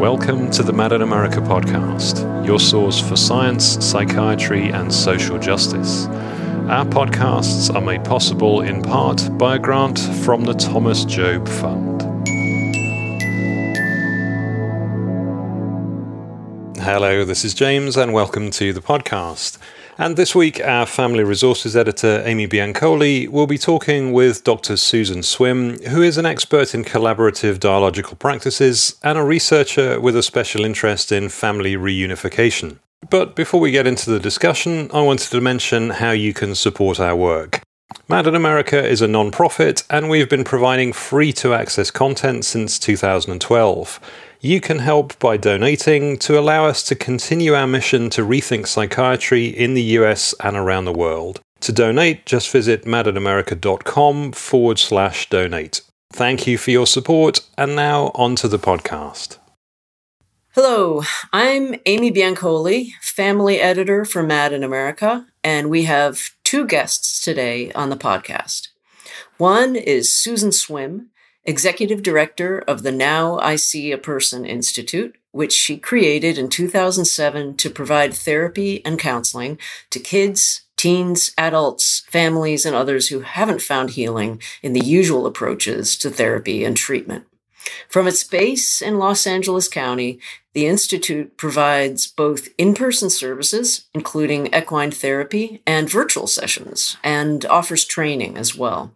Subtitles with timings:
[0.00, 6.06] Welcome to the Mad in America podcast, your source for science, psychiatry, and social justice.
[6.06, 12.00] Our podcasts are made possible in part by a grant from the Thomas Jobe Fund.
[16.78, 19.58] Hello, this is James, and welcome to the podcast.
[20.00, 24.78] And this week, our family resources editor, Amy Biancolli, will be talking with Dr.
[24.78, 30.22] Susan Swim, who is an expert in collaborative dialogical practices and a researcher with a
[30.22, 32.78] special interest in family reunification.
[33.10, 36.98] But before we get into the discussion, I wanted to mention how you can support
[36.98, 37.60] our work.
[38.08, 42.46] Mad in America is a non profit, and we've been providing free to access content
[42.46, 44.00] since 2012.
[44.42, 49.48] You can help by donating to allow us to continue our mission to rethink psychiatry
[49.48, 51.40] in the US and around the world.
[51.60, 55.82] To donate, just visit madinamerica.com forward slash donate.
[56.10, 59.36] Thank you for your support, and now on to the podcast.
[60.54, 61.02] Hello,
[61.34, 67.72] I'm Amy Biancolli, family editor for Mad in America, and we have two guests today
[67.72, 68.68] on the podcast.
[69.36, 71.10] One is Susan Swim,
[71.44, 77.56] executive director of the Now I See a Person Institute, which she created in 2007
[77.56, 79.58] to provide therapy and counseling
[79.90, 85.96] to kids, teens, adults, families, and others who haven't found healing in the usual approaches
[85.98, 87.26] to therapy and treatment.
[87.88, 90.18] From its base in Los Angeles County,
[90.54, 97.84] the Institute provides both in person services, including equine therapy and virtual sessions, and offers
[97.84, 98.92] training as well.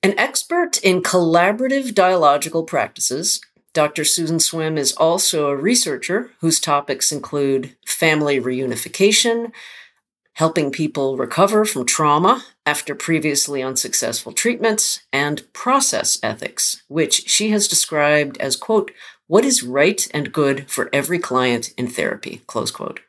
[0.00, 3.40] An expert in collaborative dialogical practices,
[3.72, 4.04] Dr.
[4.04, 9.50] Susan Swim is also a researcher whose topics include family reunification,
[10.34, 17.66] helping people recover from trauma after previously unsuccessful treatments, and process ethics, which she has
[17.66, 18.92] described as, quote,
[19.28, 23.00] what is right and good for every client in therapy, close quote.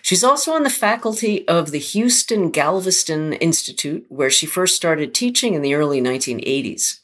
[0.00, 5.54] She's also on the faculty of the Houston Galveston Institute, where she first started teaching
[5.54, 7.00] in the early 1980s.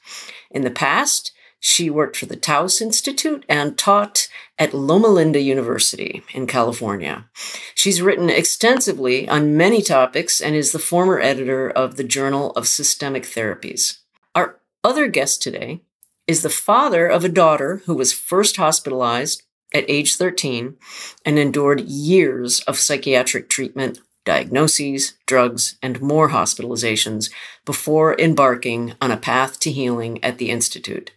[0.50, 4.28] In the past, she worked for the Taos Institute and taught
[4.58, 7.26] at Loma Linda University in California.
[7.74, 12.66] She's written extensively on many topics and is the former editor of the Journal of
[12.66, 13.98] Systemic Therapies.
[14.34, 15.82] Our other guest today
[16.26, 19.42] is the father of a daughter who was first hospitalized
[19.74, 20.76] at age 13
[21.24, 27.30] and endured years of psychiatric treatment, diagnoses, drugs, and more hospitalizations
[27.64, 31.12] before embarking on a path to healing at the Institute.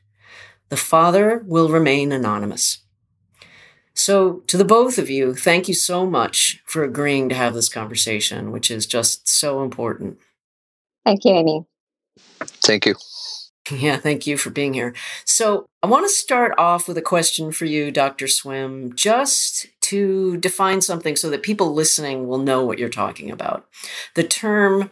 [0.70, 2.80] The father will remain anonymous.
[3.94, 7.70] So, to the both of you, thank you so much for agreeing to have this
[7.70, 10.18] conversation, which is just so important.
[11.06, 11.66] Thank you, Amy.
[12.40, 12.96] Thank you.
[13.72, 14.94] Yeah, thank you for being here.
[15.26, 18.28] So, I want to start off with a question for you, Dr.
[18.28, 23.68] Swim, just to define something so that people listening will know what you're talking about.
[24.16, 24.90] The term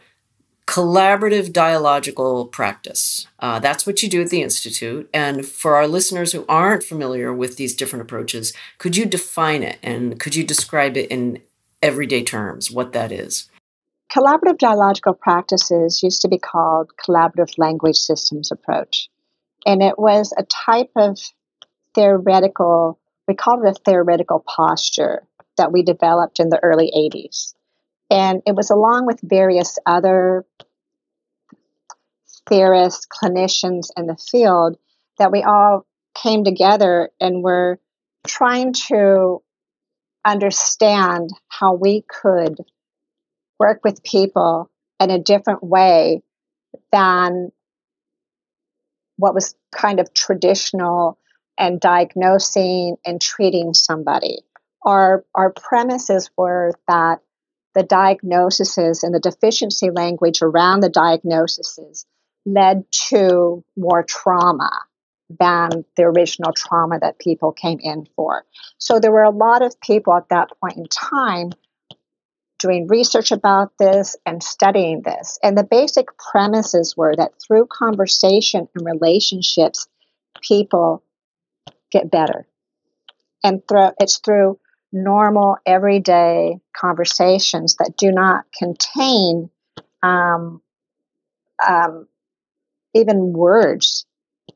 [0.68, 3.28] collaborative dialogical practice.
[3.40, 5.10] Uh, that's what you do at the Institute.
[5.14, 9.80] And for our listeners who aren't familiar with these different approaches, could you define it
[9.84, 11.42] and could you describe it in
[11.82, 13.50] everyday terms, what that is?
[14.14, 19.10] Collaborative dialogical practices used to be called collaborative language systems approach.
[19.66, 21.18] And it was a type of
[21.96, 25.24] theoretical, we called it a theoretical posture
[25.58, 27.56] that we developed in the early 80s.
[28.12, 30.46] And it was along with various other
[32.48, 34.78] theorists, clinicians in the field
[35.18, 37.80] that we all came together and were
[38.28, 39.42] trying to
[40.24, 42.60] understand how we could
[43.64, 44.70] work with people
[45.00, 46.22] in a different way
[46.92, 47.50] than
[49.16, 51.18] what was kind of traditional
[51.58, 54.40] and diagnosing and treating somebody.
[54.86, 57.20] Our, our premises were that
[57.74, 62.06] the diagnoses and the deficiency language around the diagnoses
[62.46, 64.72] led to more trauma
[65.40, 68.44] than the original trauma that people came in for.
[68.78, 71.52] So there were a lot of people at that point in time
[72.60, 75.38] doing research about this and studying this.
[75.44, 79.88] And the basic premises were that through conversation and relationships,
[80.42, 81.04] people
[81.92, 82.48] get better.
[83.44, 84.60] And through, it's through
[84.92, 89.50] normal, everyday conversations that do not contain
[90.02, 90.62] um,
[91.68, 92.08] um,
[92.94, 94.06] even words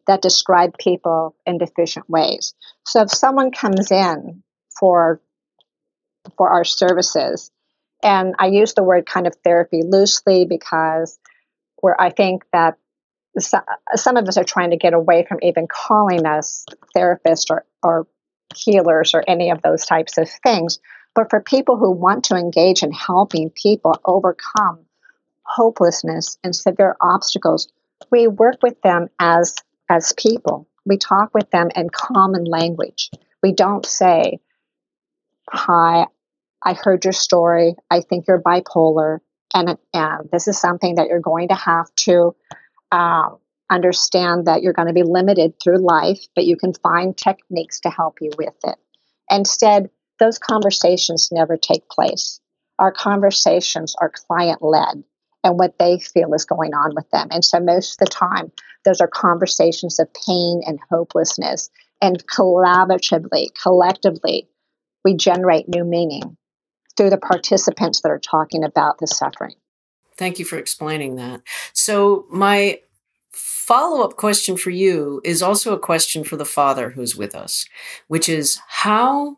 [0.06, 2.54] that describe people in deficient ways.
[2.86, 4.44] So if someone comes in
[4.80, 5.22] for
[6.38, 7.52] for our services,
[8.04, 11.18] and I use the word kind of therapy loosely because
[11.78, 12.78] where I think that
[13.40, 16.66] some, of us are trying to get away from even calling us
[16.96, 18.08] therapists or, or
[18.56, 20.80] healers or any of those types of things.
[21.14, 24.80] But for people who want to engage in helping people overcome
[25.44, 27.68] hopelessness and severe obstacles,
[28.12, 29.56] we work with them as
[29.90, 30.68] as people.
[30.86, 33.10] We talk with them in common language.
[33.42, 34.40] We don't say,
[35.50, 36.08] "Hi,
[36.64, 37.76] I heard your story.
[37.90, 39.20] I think you're bipolar,
[39.54, 42.36] and, and this is something that you're going to have to
[42.92, 43.38] um,
[43.70, 47.90] understand that you're going to be limited through life, but you can find techniques to
[47.90, 48.78] help you with it.
[49.30, 49.90] Instead,
[50.20, 52.40] those conversations never take place.
[52.80, 55.04] Our conversations are client led
[55.44, 57.28] and what they feel is going on with them.
[57.32, 58.52] And so, most of the time,
[58.86, 61.70] those are conversations of pain and hopelessness.
[62.02, 64.48] And collaboratively, collectively,
[65.04, 66.38] we generate new meaning
[66.98, 69.56] through the participants that are talking about the suffering.
[70.18, 71.42] Thank you for explaining that.
[71.74, 72.82] So, my
[73.32, 77.66] follow up question for you is also a question for the father who's with us,
[78.08, 79.38] which is how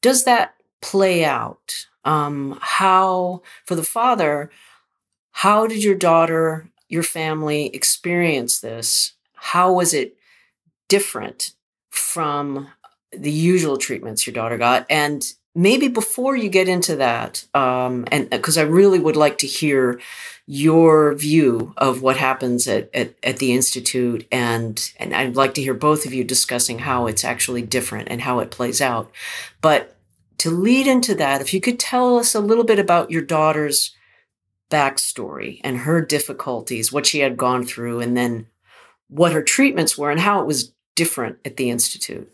[0.00, 1.86] does that play out?
[2.04, 4.50] Um, how, for the father,
[5.32, 9.12] how did your daughter, your family experience this?
[9.34, 10.16] How was it
[10.88, 11.52] different
[11.90, 12.68] from
[13.12, 14.86] the usual treatments your daughter got?
[14.90, 19.46] And maybe before you get into that, um, and because I really would like to
[19.46, 20.00] hear
[20.46, 25.62] your view of what happens at, at, at, the institute and and I'd like to
[25.62, 29.10] hear both of you discussing how it's actually different and how it plays out.
[29.60, 29.96] But
[30.38, 33.94] to lead into that, if you could tell us a little bit about your daughter's
[34.70, 38.46] backstory and her difficulties, what she had gone through, and then
[39.08, 42.32] what her treatments were and how it was different at the institute.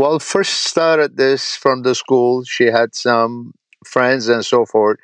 [0.00, 2.42] Well, first started this from the school.
[2.44, 3.52] She had some
[3.84, 4.98] friends and so forth.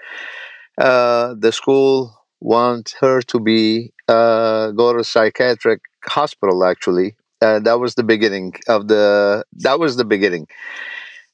[0.78, 6.64] Uh, the school want her to be uh, go to psychiatric hospital.
[6.64, 9.44] Actually, uh, that was the beginning of the.
[9.66, 10.46] That was the beginning.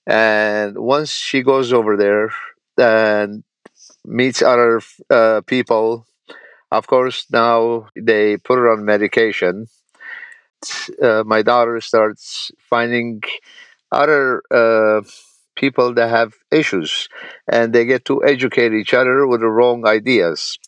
[0.06, 2.30] And once she goes over there
[2.76, 3.44] and
[4.04, 6.06] meets other uh, people,
[6.72, 9.68] of course, now they put her on medication
[11.02, 13.22] uh, my daughter starts finding
[13.92, 15.02] other uh,
[15.56, 17.08] people that have issues
[17.48, 20.58] and they get to educate each other with the wrong ideas.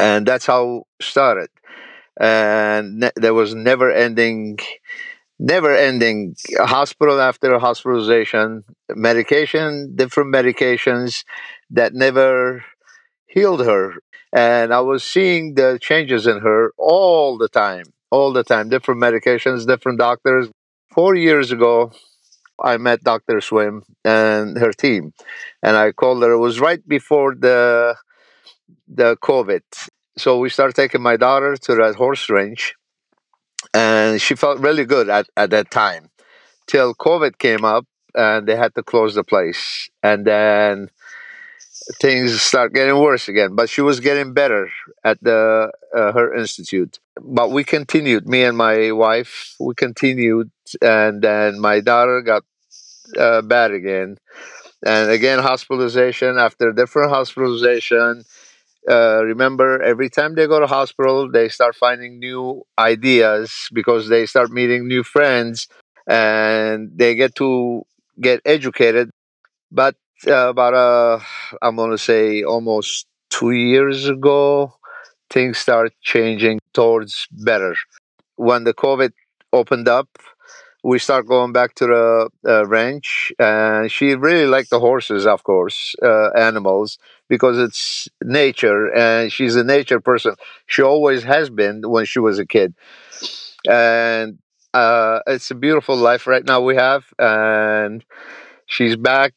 [0.00, 1.48] And that's how started.
[2.20, 4.58] And ne- there was never ending
[5.38, 11.24] never ending hospital after hospitalization medication different medications
[11.70, 12.64] that never
[13.26, 13.94] healed her.
[14.32, 19.00] And i was seeing the changes in her all the time all the time, different
[19.00, 20.48] medications, different doctors.
[20.94, 21.90] Four years ago,
[22.62, 23.40] I met Dr.
[23.40, 25.14] Swim and her team,
[25.62, 26.32] and I called her.
[26.32, 27.96] It was right before the
[28.86, 29.62] the COVID,
[30.18, 32.74] so we started taking my daughter to that horse range,
[33.72, 36.10] and she felt really good at, at that time,
[36.66, 40.90] till COVID came up and they had to close the place, and then
[42.00, 43.54] things start getting worse again.
[43.54, 44.68] But she was getting better
[45.02, 46.98] at the uh, her institute.
[47.20, 48.26] But we continued.
[48.28, 50.50] Me and my wife, we continued,
[50.80, 52.42] and then my daughter got
[53.18, 54.18] uh, bad again,
[54.86, 58.24] and again hospitalization after different hospitalization.
[58.90, 64.26] Uh, remember, every time they go to hospital, they start finding new ideas because they
[64.26, 65.68] start meeting new friends,
[66.08, 67.82] and they get to
[68.20, 69.10] get educated.
[69.70, 69.96] But
[70.26, 71.20] uh, about uh,
[71.60, 74.74] I'm gonna say almost two years ago,
[75.32, 77.74] things start changing towards better.
[78.36, 79.12] When the COVID
[79.52, 80.08] opened up,
[80.84, 85.44] we start going back to the uh, ranch, and she really liked the horses, of
[85.44, 86.98] course, uh, animals,
[87.28, 90.34] because it's nature, and she's a nature person.
[90.66, 92.74] She always has been when she was a kid,
[93.68, 94.38] and
[94.74, 98.04] uh, it's a beautiful life right now we have, and
[98.72, 99.34] she's back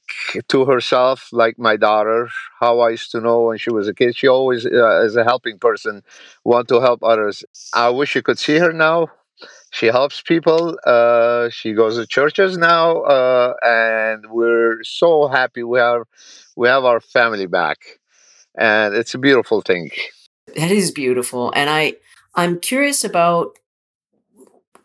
[0.47, 2.29] to herself like my daughter
[2.61, 4.15] how i used to know when she was a kid.
[4.15, 6.03] She always uh, a helping person
[6.45, 7.43] want to help others.
[7.73, 9.07] I wish you could see her now.
[9.71, 15.79] She helps people uh, she goes to churches now uh, and we're so happy we
[15.79, 16.03] have
[16.55, 17.79] we have our family back.
[18.57, 19.91] And it's a beautiful thing.
[20.55, 21.95] That is beautiful and i
[22.35, 23.57] i'm curious about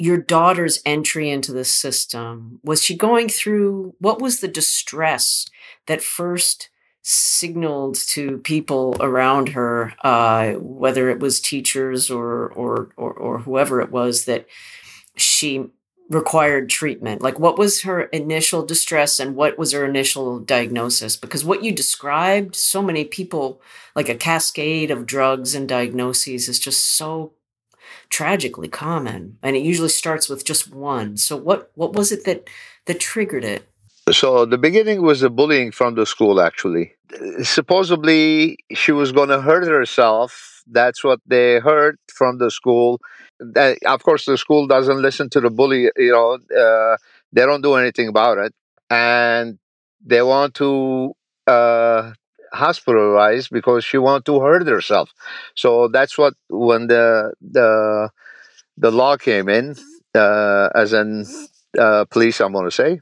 [0.00, 5.46] your daughter's entry into the system was she going through what was the distress
[5.86, 6.70] that first
[7.02, 13.80] signaled to people around her uh, whether it was teachers or, or or or whoever
[13.80, 14.46] it was that
[15.16, 15.66] she
[16.08, 17.22] required treatment?
[17.22, 21.16] Like what was her initial distress and what was her initial diagnosis?
[21.16, 23.60] Because what you described so many people
[23.94, 27.32] like a cascade of drugs and diagnoses is just so
[28.10, 31.16] tragically common, and it usually starts with just one.
[31.16, 32.48] So what what was it that
[32.86, 33.66] that triggered it?
[34.10, 36.40] So the beginning was the bullying from the school.
[36.40, 36.92] Actually,
[37.42, 40.62] supposedly she was going to hurt herself.
[40.66, 43.00] That's what they heard from the school.
[43.86, 45.90] Of course, the school doesn't listen to the bully.
[45.96, 46.96] You know, uh,
[47.32, 48.52] they don't do anything about it,
[48.90, 49.58] and
[50.04, 51.12] they want to
[51.46, 52.12] uh,
[52.52, 55.10] hospitalized because she wanted to hurt herself.
[55.54, 58.10] So that's what when the the
[58.76, 59.76] the law came in,
[60.14, 61.26] uh, as in
[61.78, 63.00] uh, police, I'm going to say,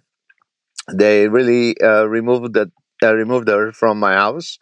[0.93, 2.71] they really uh, removed that
[3.03, 4.59] uh, removed her from my house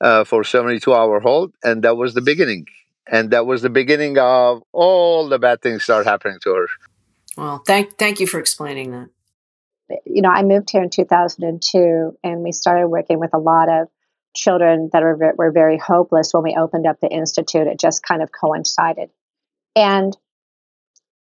[0.00, 2.66] uh, for 72 hour hold, and that was the beginning.
[3.10, 6.66] And that was the beginning of all the bad things start happening to her.
[7.36, 9.08] Well, thank thank you for explaining that
[10.04, 13.88] you know, I moved here in 2002 and we started working with a lot of
[14.38, 17.66] children that are, were very hopeless when we opened up the institute.
[17.66, 19.10] It just kind of coincided.
[19.76, 20.16] And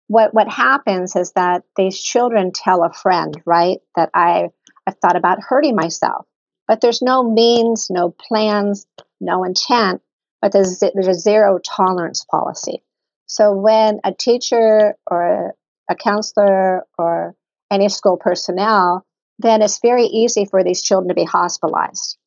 [0.09, 4.49] what what happens is that these children tell a friend, right, that I
[4.87, 6.27] I've thought about hurting myself,
[6.69, 8.87] but there's no means, no plans,
[9.21, 10.03] no intent,
[10.43, 12.83] but there's there's a zero tolerance policy.
[13.27, 15.55] So when a teacher or
[15.89, 17.35] a counselor or
[17.71, 19.07] any school personnel,
[19.39, 22.19] then it's very easy for these children to be hospitalized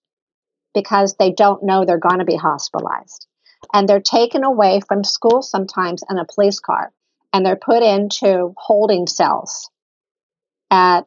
[0.73, 3.27] because they don't know they're going to be hospitalized.
[3.73, 6.91] And they're taken away from school sometimes in a police car
[7.33, 9.69] and they're put into holding cells
[10.71, 11.01] at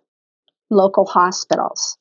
[0.70, 1.96] local hospitals.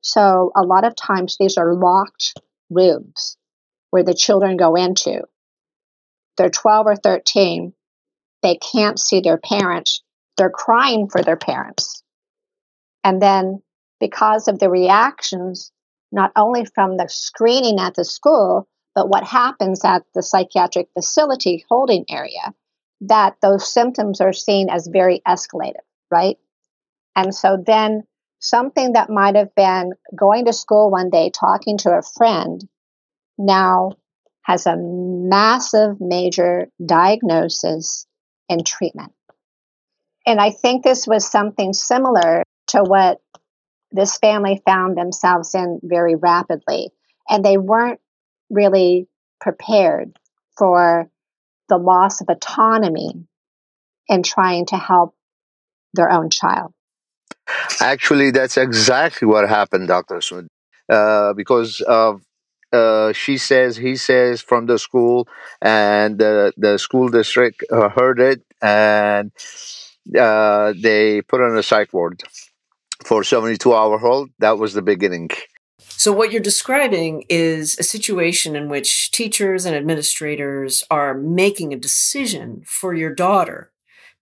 [0.00, 2.34] So a lot of times these are locked
[2.70, 3.36] rooms
[3.90, 5.22] where the children go into.
[6.36, 7.74] They're 12 or 13.
[8.42, 10.02] They can't see their parents.
[10.36, 12.02] They're crying for their parents.
[13.04, 13.62] And then
[13.98, 15.72] because of the reactions
[16.12, 21.64] not only from the screening at the school, but what happens at the psychiatric facility
[21.68, 22.54] holding area,
[23.02, 26.36] that those symptoms are seen as very escalated, right?
[27.16, 28.04] And so then
[28.40, 32.66] something that might have been going to school one day, talking to a friend,
[33.38, 33.92] now
[34.42, 38.06] has a massive major diagnosis
[38.48, 39.12] and treatment.
[40.26, 43.20] And I think this was something similar to what
[43.92, 46.90] this family found themselves in very rapidly.
[47.28, 48.00] And they weren't
[48.50, 49.08] really
[49.40, 50.18] prepared
[50.56, 51.08] for
[51.68, 53.24] the loss of autonomy
[54.08, 55.14] in trying to help
[55.94, 56.72] their own child.
[57.80, 60.20] Actually, that's exactly what happened, Dr.
[60.20, 60.48] Smith.
[60.88, 62.22] Uh, because of
[62.72, 65.26] uh, she says, he says from the school,
[65.60, 69.32] and the, the school district uh, heard it, and
[70.16, 72.22] uh, they put on a psych ward
[73.04, 74.30] for 72 hour hold.
[74.38, 75.30] That was the beginning.
[75.78, 81.78] So, what you're describing is a situation in which teachers and administrators are making a
[81.78, 83.72] decision for your daughter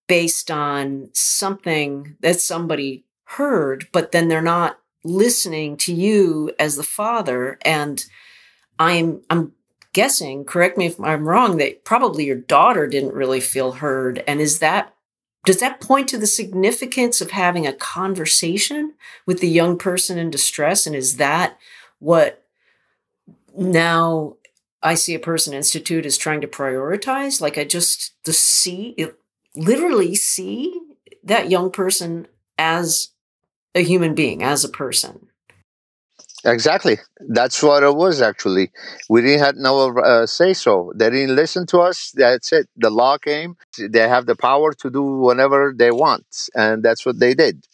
[0.07, 6.83] based on something that somebody heard, but then they're not listening to you as the
[6.83, 7.59] father.
[7.63, 8.05] And
[8.79, 9.53] I'm, I'm
[9.93, 14.25] guessing, correct me if I'm wrong, that probably your daughter didn't really feel heard.
[14.27, 14.95] And is that
[15.49, 18.93] does that point to the significance of having a conversation
[19.25, 20.87] with the young person in distress?
[20.87, 21.57] And is that
[22.01, 22.45] what
[23.57, 24.37] now
[24.83, 27.41] I see a person institute is trying to prioritize?
[27.41, 28.95] Like I just to see
[29.57, 30.79] literally see
[31.25, 32.29] that young person
[32.59, 33.13] as
[33.75, 35.28] a human being, as a person.
[36.45, 36.99] Exactly.
[37.29, 38.23] That's what it was.
[38.23, 38.71] Actually,
[39.09, 40.93] we didn't have no uh, say so.
[40.95, 42.13] They didn't listen to us.
[42.15, 42.69] That's it.
[42.77, 43.57] The law came.
[43.77, 47.67] They have the power to do whatever they want, and that's what they did.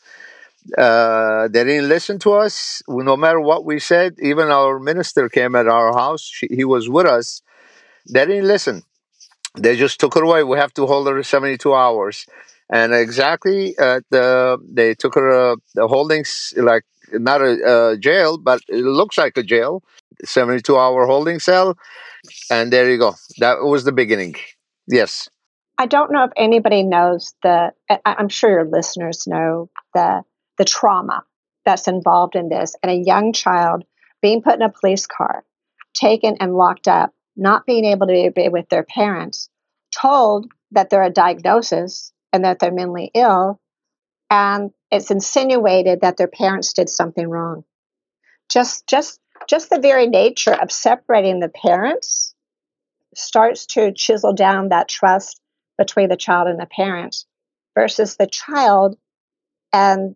[0.78, 2.82] Uh, they didn't listen to us.
[2.88, 6.22] No matter what we said, even our minister came at our house.
[6.22, 7.42] She, he was with us.
[8.12, 8.82] They didn't listen.
[9.56, 10.42] They just took her away.
[10.44, 12.26] We have to hold her 72 hours.
[12.70, 16.82] And exactly, the, they took her uh, the holdings like
[17.20, 19.82] not a, a jail, but it looks like a jail.
[20.24, 21.76] 72 hour holding cell.
[22.50, 23.14] And there you go.
[23.38, 24.36] That was the beginning.
[24.86, 25.28] Yes.
[25.76, 27.72] I don't know if anybody knows the,
[28.04, 30.22] I'm sure your listeners know the,
[30.56, 31.24] the trauma
[31.64, 32.76] that's involved in this.
[32.82, 33.84] And a young child
[34.22, 35.44] being put in a police car,
[35.94, 39.48] taken and locked up, not being able to be with their parents,
[40.00, 43.60] told that they're a diagnosis and that they're mentally ill,
[44.30, 47.64] and it's insinuated that their parents did something wrong.
[48.48, 52.34] Just just just the very nature of separating the parents
[53.14, 55.40] starts to chisel down that trust
[55.76, 57.26] between the child and the parents
[57.74, 58.96] versus the child
[59.72, 60.14] and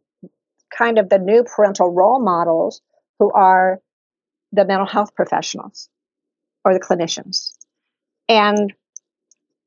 [0.77, 2.81] kind of the new parental role models
[3.19, 3.81] who are
[4.53, 5.89] the mental health professionals
[6.65, 7.53] or the clinicians.
[8.29, 8.73] And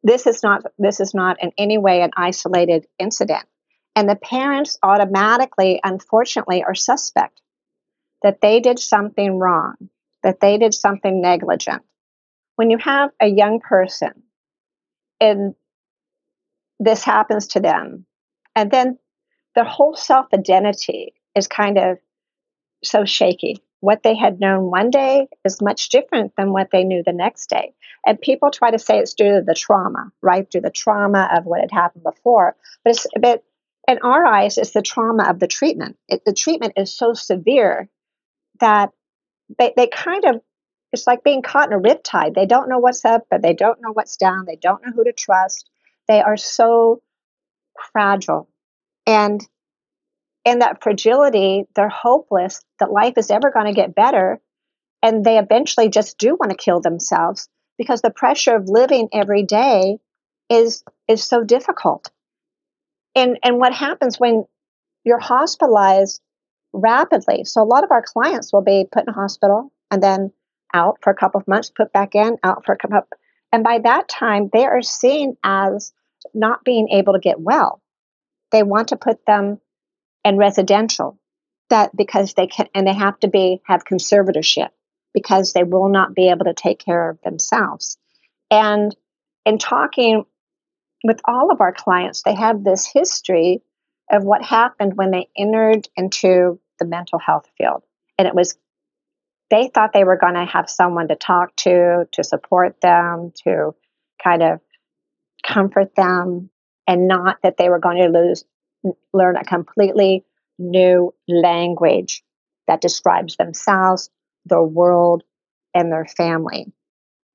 [0.04, 3.46] this is not this is not in any way an isolated incident
[3.96, 7.42] and the parents automatically unfortunately are suspect
[8.24, 9.76] that they did something wrong
[10.24, 11.84] that they did something negligent
[12.56, 14.24] when you have a young person
[15.20, 15.56] and
[16.80, 18.06] this happens to them
[18.56, 18.98] and then
[19.56, 21.98] their whole self identity is kind of
[22.84, 27.04] so shaky what they had known one day is much different than what they knew
[27.04, 27.74] the next day.
[28.06, 30.50] And people try to say it's due to the trauma, right?
[30.50, 32.56] Due to the trauma of what had happened before.
[32.84, 33.44] But it's but
[33.92, 35.98] in our eyes, it's the trauma of the treatment.
[36.08, 37.90] It, the treatment is so severe
[38.60, 38.92] that
[39.60, 40.42] they, they kind of
[40.94, 42.36] it's like being caught in a riptide.
[42.36, 44.46] They don't know what's up, but they don't know what's down.
[44.46, 45.70] They don't know who to trust.
[46.08, 47.02] They are so
[47.94, 48.50] fragile.
[49.08, 49.42] And
[50.44, 54.42] in that fragility, they're hopeless that life is ever going to get better.
[55.02, 59.44] And they eventually just do want to kill themselves because the pressure of living every
[59.44, 59.98] day
[60.50, 62.12] is is so difficult.
[63.16, 64.46] And and what happens when
[65.04, 66.22] you're hospitalized
[66.74, 67.44] rapidly?
[67.44, 70.32] So a lot of our clients will be put in hospital and then
[70.74, 73.04] out for a couple of months, put back in, out for a couple of,
[73.52, 75.92] and by that time they are seen as
[76.34, 77.82] not being able to get well.
[78.52, 79.60] They want to put them
[80.24, 81.20] in residential
[81.70, 84.70] that because they can and they have to be have conservatorship
[85.14, 87.98] because they will not be able to take care of themselves
[88.52, 88.96] and
[89.46, 90.26] in talking
[91.04, 93.62] with all of our clients they have this history
[94.12, 97.84] of what happened when they entered into the mental health field
[98.18, 98.58] and it was
[99.50, 103.74] they thought they were going to have someone to talk to to support them to
[104.24, 104.60] kind of
[105.44, 106.50] comfort them
[106.88, 108.44] and not that they were going to lose
[109.14, 110.24] learn a completely
[110.58, 112.24] new language
[112.68, 114.10] that describes themselves,
[114.46, 115.24] their world,
[115.74, 116.72] and their family.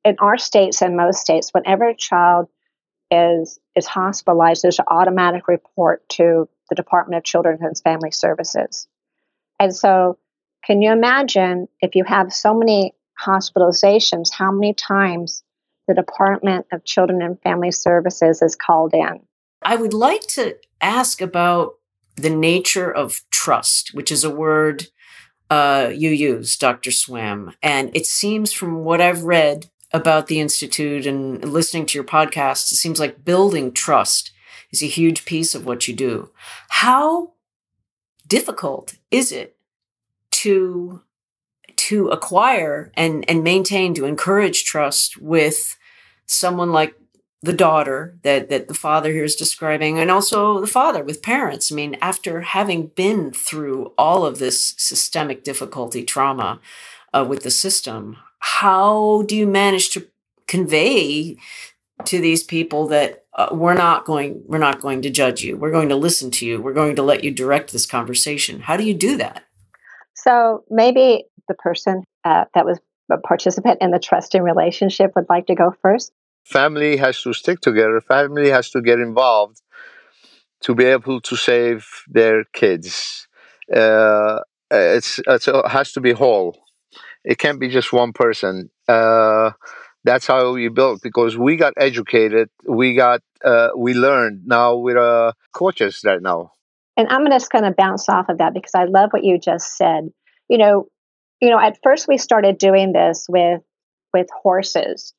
[0.04, 2.48] In our states and most states, whenever a child
[3.10, 8.88] is is hospitalized, there's an automatic report to the Department of Children and Family Services.
[9.60, 10.18] And so,
[10.64, 15.42] can you imagine if you have so many hospitalizations, how many times
[15.86, 19.20] the Department of Children and Family Services is called in?
[19.62, 21.74] I would like to ask about
[22.16, 24.86] the nature of trust, which is a word
[25.48, 26.90] uh, you use, Dr.
[26.90, 27.52] Swim.
[27.62, 32.70] And it seems from what I've read about the Institute and listening to your podcast,
[32.70, 34.32] it seems like building trust
[34.70, 36.30] is a huge piece of what you do.
[36.68, 37.32] How
[38.26, 39.56] difficult is it
[40.32, 41.02] to
[41.76, 45.76] to acquire and and maintain to encourage trust with
[46.26, 46.94] someone like
[47.42, 51.70] the daughter that that the father here is describing and also the father with parents
[51.70, 56.58] i mean after having been through all of this systemic difficulty trauma
[57.14, 60.06] uh, with the system how do you manage to
[60.46, 61.36] convey
[62.04, 65.56] to these people that uh, we're not going we're not going to judge you.
[65.56, 66.60] We're going to listen to you.
[66.60, 68.60] We're going to let you direct this conversation.
[68.60, 69.44] How do you do that?
[70.14, 72.78] So maybe the person uh, that was
[73.10, 76.12] a participant in the trusting relationship would like to go first.
[76.44, 78.00] Family has to stick together.
[78.00, 79.60] Family has to get involved
[80.62, 83.28] to be able to save their kids.
[83.72, 86.56] Uh, it's, it's, it has to be whole
[87.26, 88.70] it can't be just one person.
[88.88, 89.50] Uh,
[90.04, 94.46] that's how we built because we got educated we got uh, we learned.
[94.46, 96.52] Now we're uh, coaches right now.
[96.96, 99.76] And i'm just going to bounce off of that because i love what you just
[99.76, 100.08] said.
[100.48, 100.86] You know
[101.40, 103.60] you know at first we started doing this with
[104.14, 105.12] with horses.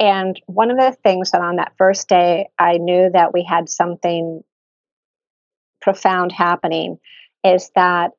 [0.00, 3.68] And one of the things that on that first day I knew that we had
[3.68, 4.42] something
[5.80, 6.98] profound happening
[7.44, 8.10] is that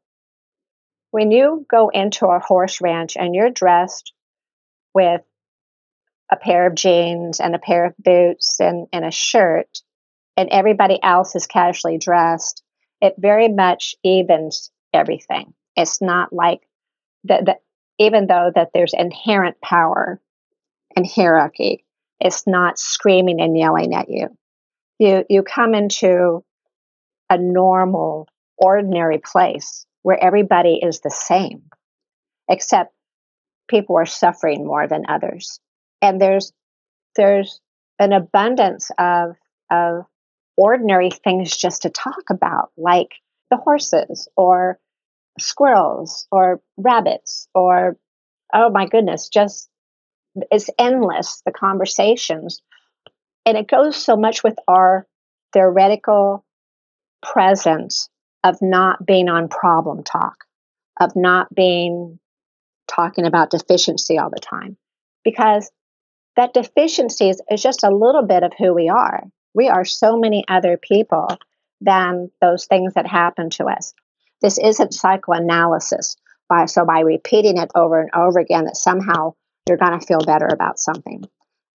[1.12, 4.14] when you go into a horse ranch and you're dressed
[4.94, 5.22] with
[6.32, 9.82] a pair of jeans and a pair of boots and, and a shirt,
[10.38, 12.64] and everybody else is casually dressed,
[13.02, 15.54] it very much evens everything.
[15.76, 16.62] It's not like
[17.24, 17.62] that,
[17.98, 20.22] even though that there's inherent power
[20.96, 21.84] and hierarchy.
[22.20, 24.38] It's not screaming and yelling at you.
[25.00, 26.44] You you come into
[27.30, 31.64] a normal, ordinary place where everybody is the same,
[32.50, 32.94] except
[33.70, 35.60] people are suffering more than others.
[36.02, 36.52] And there's
[37.16, 37.60] there's
[38.00, 39.36] an abundance of
[39.70, 40.06] of
[40.58, 43.12] ordinary things just to talk about, like
[43.50, 44.80] the horses or
[45.40, 47.98] squirrels or rabbits or
[48.54, 49.70] oh my goodness, just
[50.52, 52.62] it's endless, the conversations.
[53.46, 55.08] And it goes so much with our
[55.54, 56.46] theoretical
[57.22, 58.10] presence
[58.44, 60.46] of not being on problem talk,
[61.00, 62.20] of not being
[62.88, 64.78] talking about deficiency all the time.
[65.24, 65.70] Because
[66.36, 69.24] that deficiency is, is just a little bit of who we are.
[69.54, 71.28] We are so many other people
[71.82, 73.94] than those things that happen to us.
[74.42, 76.16] This isn't psychoanalysis.
[76.48, 79.34] By, so by repeating it over and over again, that somehow
[79.68, 81.24] you're going to feel better about something.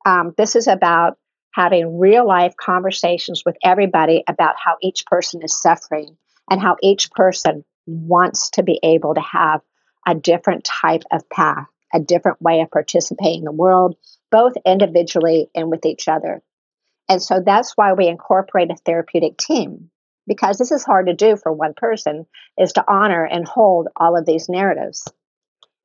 [0.04, 1.16] Um, this is about
[1.52, 6.16] having real life conversations with everybody about how each person is suffering
[6.50, 9.60] and how each person wants to be able to have
[10.06, 13.96] a different type of path, a different way of participating in the world,
[14.30, 16.42] both individually and with each other.
[17.08, 19.90] And so that's why we incorporate a therapeutic team
[20.26, 22.26] because this is hard to do for one person
[22.58, 25.06] is to honor and hold all of these narratives.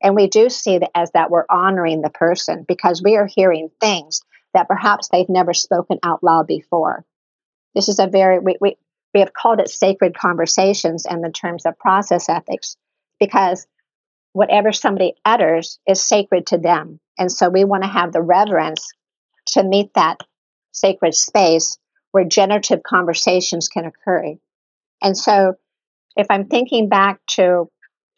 [0.01, 3.69] And we do see that as that we're honoring the person because we are hearing
[3.81, 4.21] things
[4.53, 7.05] that perhaps they've never spoken out loud before.
[7.75, 8.77] This is a very, we, we,
[9.13, 12.77] we have called it sacred conversations in the terms of process ethics
[13.19, 13.67] because
[14.33, 16.99] whatever somebody utters is sacred to them.
[17.17, 18.87] And so we want to have the reverence
[19.47, 20.17] to meet that
[20.71, 21.77] sacred space
[22.11, 24.35] where generative conversations can occur.
[25.01, 25.55] And so
[26.15, 27.69] if I'm thinking back to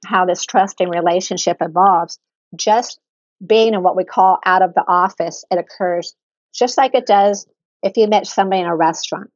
[0.06, 2.20] how this trusting relationship evolves,
[2.56, 3.00] just
[3.46, 6.16] being in what we call out of the office, it occurs
[6.54, 7.48] just like it does
[7.82, 9.30] if you met somebody in a restaurant.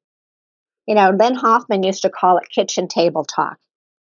[0.88, 3.58] You know, Lynn Hoffman used to call it kitchen table talk.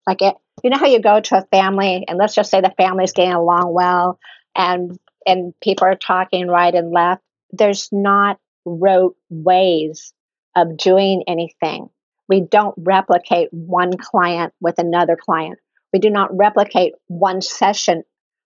[0.07, 2.75] Like it, you know how you go to a family and let's just say the
[2.77, 4.19] family's getting along well
[4.55, 7.23] and and people are talking right and left.
[7.53, 10.13] There's not rote ways
[10.57, 11.89] of doing anything.
[12.29, 15.59] We don't replicate one client with another client.
[15.93, 18.05] We do not replicate one session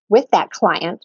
[0.09, 1.05] with that client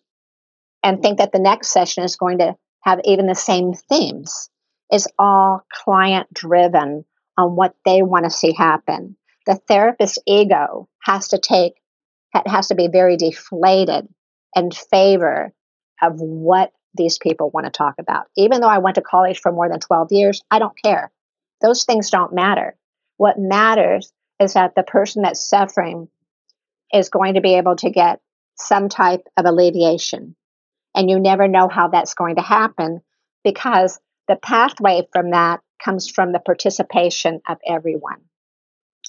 [0.83, 4.49] and think that the next session is going to have even the same themes.
[4.89, 7.05] It's all client driven
[7.37, 9.15] on what they want to see happen.
[9.45, 11.73] The therapist's ego has to take,
[12.33, 14.07] it has to be very deflated
[14.55, 15.53] in favor
[16.01, 18.27] of what these people want to talk about.
[18.35, 21.11] Even though I went to college for more than 12 years, I don't care.
[21.61, 22.75] Those things don't matter.
[23.17, 26.09] What matters is that the person that's suffering
[26.93, 28.19] is going to be able to get
[28.55, 30.35] some type of alleviation.
[30.95, 33.01] And you never know how that's going to happen
[33.43, 38.21] because the pathway from that comes from the participation of everyone.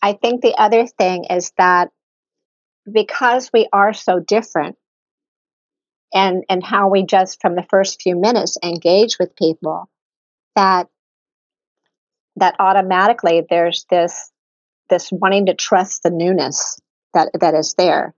[0.02, 1.90] I think the other thing is that
[2.90, 4.76] because we are so different
[6.14, 9.90] and, and how we just from the first few minutes engage with people,
[10.56, 10.88] that
[12.36, 14.30] that automatically there's this
[14.90, 16.78] this wanting to trust the newness
[17.14, 18.14] that that is there.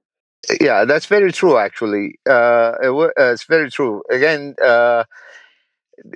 [0.61, 1.59] Yeah, that's very true.
[1.59, 4.03] Actually, uh, it uh, it's very true.
[4.11, 5.05] Again, uh,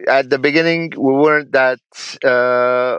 [0.09, 1.81] at the beginning, we weren't that
[2.25, 2.99] uh,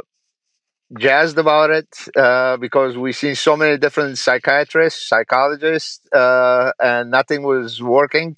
[0.98, 7.44] jazzed about it uh, because we've seen so many different psychiatrists, psychologists, uh, and nothing
[7.44, 8.38] was working.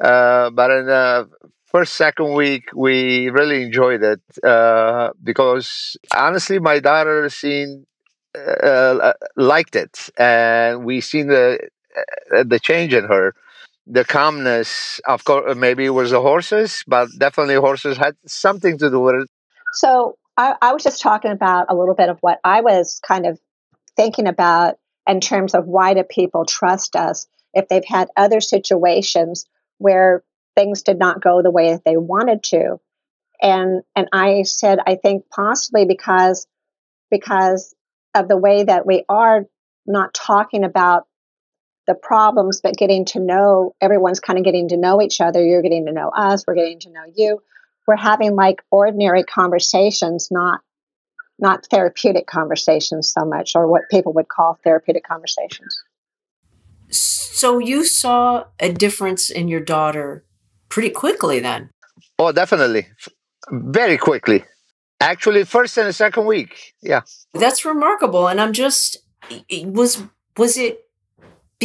[0.00, 1.28] but in the
[1.66, 7.86] first second week we really enjoyed it uh, because honestly my daughter seen
[8.36, 11.58] uh, uh, liked it and we seen the
[12.36, 13.34] uh, the change in her
[13.86, 18.78] the calmness of course uh, maybe it was the horses but definitely horses had something
[18.78, 19.28] to do with it
[19.74, 23.26] so I, I was just talking about a little bit of what i was kind
[23.26, 23.38] of
[23.96, 29.46] thinking about in terms of why do people trust us if they've had other situations
[29.78, 30.22] where
[30.54, 32.80] things did not go the way that they wanted to.
[33.42, 36.46] And and I said, I think possibly because
[37.10, 37.74] because
[38.14, 39.46] of the way that we are
[39.86, 41.06] not talking about
[41.86, 45.44] the problems, but getting to know everyone's kind of getting to know each other.
[45.44, 47.42] You're getting to know us, we're getting to know you.
[47.86, 50.60] We're having like ordinary conversations, not
[51.38, 55.82] not therapeutic conversations so much, or what people would call therapeutic conversations.
[56.90, 60.24] So you saw a difference in your daughter
[60.68, 61.70] pretty quickly then.
[62.18, 62.86] Oh, definitely.
[63.50, 64.44] Very quickly.
[65.00, 66.74] Actually, first and the second week.
[66.80, 67.02] Yeah.
[67.34, 68.28] That's remarkable.
[68.28, 68.98] And I'm just,
[69.50, 70.02] was,
[70.36, 70.83] was it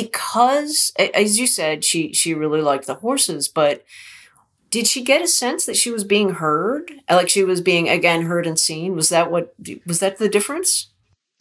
[0.03, 3.85] because, as you said, she, she really liked the horses, but
[4.69, 6.91] did she get a sense that she was being heard?
[7.09, 8.95] Like she was being, again, heard and seen?
[8.95, 9.53] Was that what,
[9.85, 10.91] was that the difference?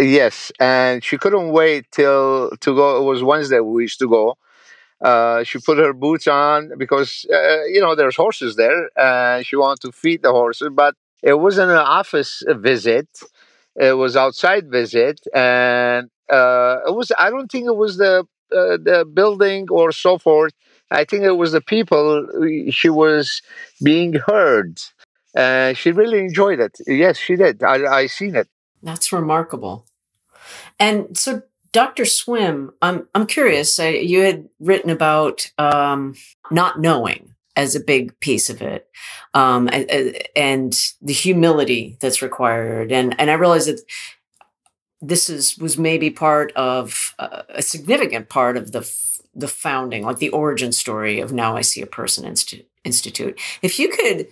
[0.01, 0.53] Yes.
[0.61, 3.01] And she couldn't wait till to go.
[3.01, 4.39] It was Wednesday we used to go
[5.01, 9.57] uh, she put her boots on because uh, you know there's horses there, and she
[9.57, 10.71] wanted to feed the horses.
[10.73, 13.09] But it wasn't an office visit;
[13.77, 17.13] it was outside visit, and uh, it was.
[17.17, 20.53] I don't think it was the uh, the building or so forth.
[20.91, 22.27] I think it was the people.
[22.71, 23.43] She was
[23.83, 24.81] being heard,
[25.35, 26.77] and she really enjoyed it.
[26.87, 27.63] Yes, she did.
[27.63, 28.49] I I seen it.
[28.83, 29.87] That's remarkable.
[30.79, 32.05] And so, Dr.
[32.05, 33.79] Swim, I'm I'm curious.
[33.79, 36.15] you had written about um,
[36.51, 38.89] not knowing as a big piece of it,
[39.35, 42.93] um, and, and the humility that's required.
[42.93, 43.81] And and I realize that
[45.01, 48.91] this is was maybe part of uh, a significant part of the
[49.35, 53.39] the founding, like the origin story of Now I See a Person Insti- Institute.
[53.63, 54.29] If you could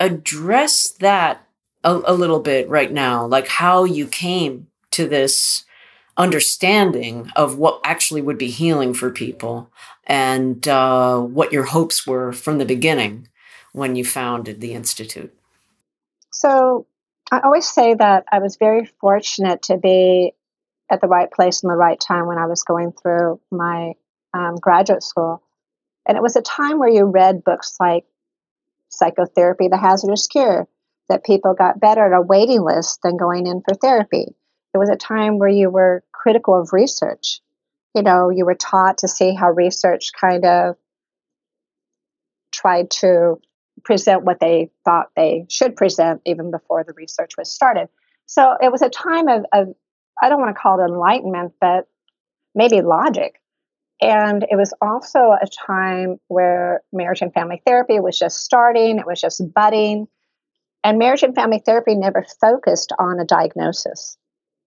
[0.00, 1.46] address that
[1.84, 5.64] a, a little bit right now, like how you came to this
[6.16, 9.70] understanding of what actually would be healing for people
[10.06, 13.28] and uh, what your hopes were from the beginning
[13.72, 15.32] when you founded the Institute.
[16.32, 16.86] So
[17.30, 20.32] I always say that I was very fortunate to be
[20.90, 23.92] at the right place in the right time when I was going through my
[24.34, 25.42] um, graduate school.
[26.06, 28.04] And it was a time where you read books like
[28.88, 30.66] Psychotherapy, The Hazardous Cure,
[31.08, 34.26] that people got better at a waiting list than going in for therapy.
[34.74, 37.40] It was a time where you were critical of research.
[37.94, 40.76] You know, you were taught to see how research kind of
[42.52, 43.40] tried to
[43.84, 47.88] present what they thought they should present even before the research was started.
[48.26, 49.74] So it was a time of, of
[50.22, 51.88] I don't want to call it enlightenment, but
[52.54, 53.40] maybe logic.
[54.00, 59.06] And it was also a time where marriage and family therapy was just starting, it
[59.06, 60.08] was just budding.
[60.82, 64.16] And marriage and family therapy never focused on a diagnosis,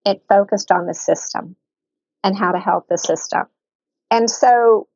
[0.06, 1.56] it focused on the system
[2.24, 3.44] and how to help the system.
[4.12, 4.88] And so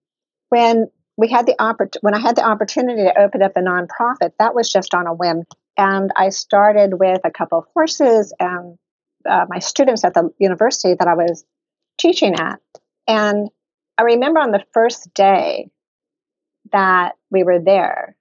[0.50, 4.32] when we had the oppor- when I had the opportunity to open up a nonprofit,
[4.40, 5.44] that was just on a whim.
[5.76, 8.78] And I started with a couple of horses and
[9.28, 11.44] uh, my students at the university that I was
[11.98, 12.60] teaching at.
[13.08, 13.50] And
[13.98, 15.70] I remember on the first day
[16.72, 18.16] that we were there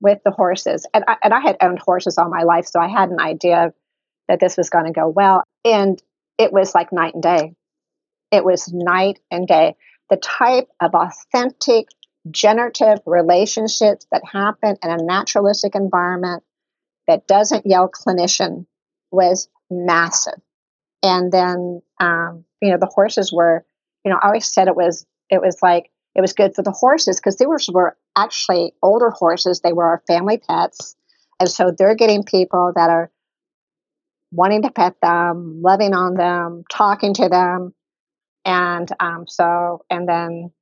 [0.00, 2.88] with the horses, and I, and I had owned horses all my life, so I
[2.88, 3.72] had an idea
[4.28, 5.44] that this was going to go well.
[5.64, 6.02] And
[6.38, 7.54] it was like night and day.
[8.30, 9.76] It was night and day.
[10.10, 11.88] The type of authentic,
[12.30, 16.42] generative relationships that happen in a naturalistic environment
[17.06, 18.66] that doesn't yell clinician
[19.10, 20.40] was massive.
[21.02, 23.64] And then, um, you know, the horses were,
[24.04, 26.72] you know, I always said it was, it was like, it was good for the
[26.72, 29.60] horses because they were, were actually older horses.
[29.60, 30.96] They were our family pets.
[31.38, 33.10] And so they're getting people that are
[34.32, 37.74] wanting to pet them, loving on them, talking to them.
[38.44, 40.52] And um, so, and then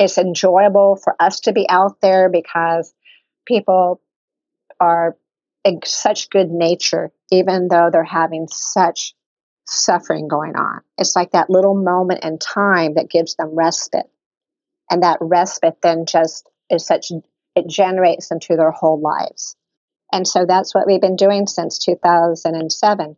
[0.00, 2.92] it's enjoyable for us to be out there because
[3.46, 4.00] people
[4.80, 5.16] are
[5.62, 9.14] in such good nature, even though they're having such
[9.66, 10.80] suffering going on.
[10.96, 14.10] It's like that little moment in time that gives them respite.
[14.90, 17.12] And that respite then just is such,
[17.54, 19.54] it generates into their whole lives.
[20.10, 23.16] And so that's what we've been doing since 2007.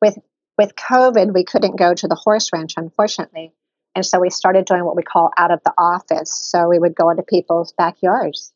[0.00, 0.16] With,
[0.56, 3.52] with COVID, we couldn't go to the horse ranch, unfortunately.
[3.94, 6.32] And so we started doing what we call out of the office.
[6.32, 8.52] So we would go into people's backyards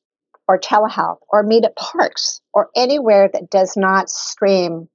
[0.49, 4.89] or telehealth or meet at parks or anywhere that does not scream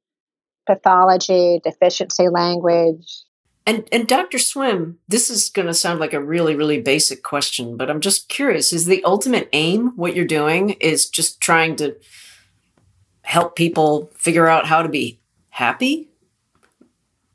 [0.65, 3.23] pathology, deficiency language.
[3.65, 4.39] And and Dr.
[4.39, 8.27] Swim, this is going to sound like a really really basic question, but I'm just
[8.27, 11.95] curious, is the ultimate aim what you're doing is just trying to
[13.21, 16.09] help people figure out how to be happy?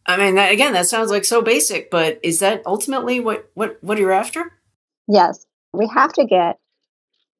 [0.09, 3.77] I mean, that, again, that sounds like so basic, but is that ultimately what what
[3.83, 4.53] what you're after?
[5.07, 5.47] Yes.
[5.73, 6.59] We have to get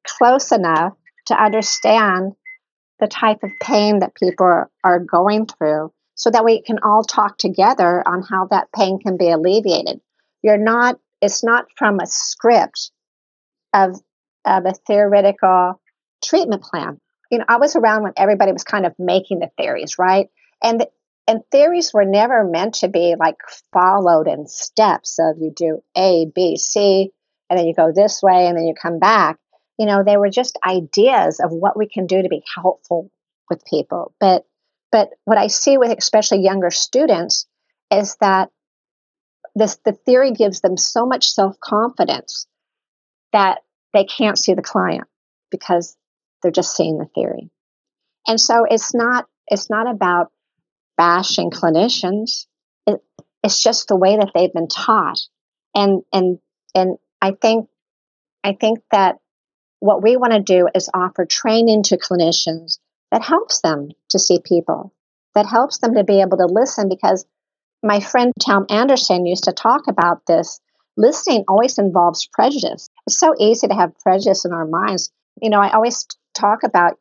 [0.05, 0.93] close enough
[1.25, 2.33] to understand
[2.99, 4.45] the type of pain that people
[4.83, 9.17] are, going through so that we can all talk together on how that pain can
[9.17, 10.01] be alleviated.
[10.43, 12.91] You're not, it's not from a script
[13.73, 13.99] of,
[14.45, 15.79] of a theoretical
[16.23, 16.99] treatment plan.
[17.31, 20.27] You know, I was around when everybody was kind of making the theories, right?
[20.61, 20.85] And
[21.29, 23.37] and theories were never meant to be like
[23.71, 27.11] followed in steps of you do A, B, C,
[27.47, 29.37] and then you go this way and then you come back.
[29.77, 33.11] You know they were just ideas of what we can do to be helpful
[33.47, 34.15] with people.
[34.19, 34.45] But
[34.91, 37.45] but what i see with especially younger students
[37.91, 38.49] is that
[39.53, 42.47] this the theory gives them so much self-confidence
[43.33, 43.59] that
[43.93, 45.07] they can't see the client
[45.51, 45.95] because
[46.41, 47.51] they're just seeing the theory.
[48.25, 50.31] And so it's not it's not about
[50.99, 52.45] bashing clinicians
[52.85, 53.01] it,
[53.43, 55.19] it's just the way that they've been taught
[55.73, 56.39] and and
[56.75, 57.67] and i think
[58.43, 59.19] i think that
[59.79, 62.79] what we want to do is offer training to clinicians
[63.11, 64.93] that helps them to see people,
[65.35, 66.89] that helps them to be able to listen.
[66.89, 67.25] Because
[67.81, 70.59] my friend Tom Andersen used to talk about this.
[70.97, 72.89] Listening always involves prejudice.
[73.07, 75.11] It's so easy to have prejudice in our minds.
[75.41, 76.99] You know, I always talk about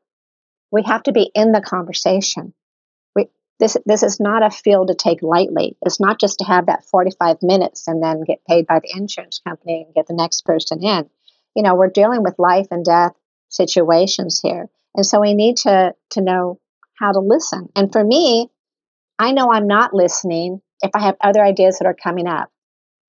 [0.70, 2.54] we have to be in the conversation.
[3.59, 5.77] This, this is not a field to take lightly.
[5.83, 9.40] It's not just to have that 45 minutes and then get paid by the insurance
[9.40, 11.11] company and get the next person in
[11.59, 13.14] you know, we're dealing with life and death
[13.49, 14.68] situations here.
[14.94, 16.61] And so we need to, to know
[16.94, 17.68] how to listen.
[17.75, 18.49] And for me,
[19.18, 22.53] I know I'm not listening if I have other ideas that are coming up.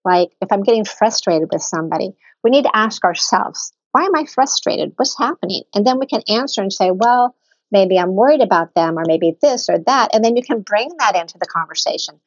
[0.04, 4.26] Like if I'm getting frustrated with somebody, we need to ask ourselves, why am I
[4.26, 4.94] frustrated?
[4.96, 5.62] What's happening?
[5.76, 7.36] And then we can answer and say, well,
[7.72, 10.14] maybe I'm worried about them, or maybe this or that.
[10.14, 12.20] And then you can bring that into the conversation.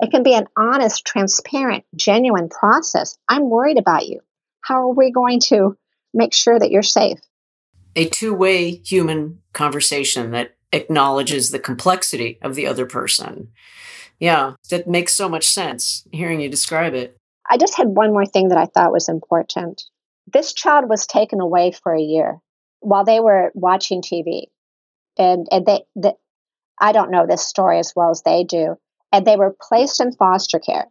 [0.00, 3.16] It can be an honest, transparent, genuine process.
[3.28, 4.20] I'm worried about you.
[4.62, 5.76] How are we going to
[6.14, 7.18] make sure that you're safe?
[7.96, 13.48] A two way human conversation that acknowledges the complexity of the other person.
[14.18, 17.16] Yeah, that makes so much sense hearing you describe it.
[17.48, 19.82] I just had one more thing that I thought was important.
[20.32, 22.38] This child was taken away for a year
[22.80, 24.44] while they were watching TV.
[25.18, 26.14] And, and they, the,
[26.80, 28.76] I don't know this story as well as they do.
[29.12, 30.86] And they were placed in foster care.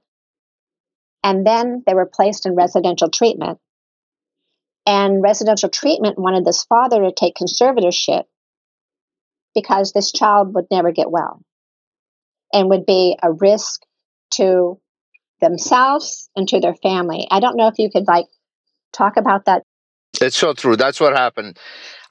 [1.23, 3.59] And then they were placed in residential treatment.
[4.85, 8.23] And residential treatment wanted this father to take conservatorship
[9.53, 11.41] because this child would never get well
[12.53, 13.81] and would be a risk
[14.31, 14.79] to
[15.41, 17.27] themselves and to their family.
[17.29, 18.27] I don't know if you could like
[18.93, 19.63] talk about that.
[20.21, 20.75] It's so true.
[20.75, 21.57] That's what happened.